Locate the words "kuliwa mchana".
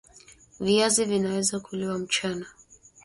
1.59-2.45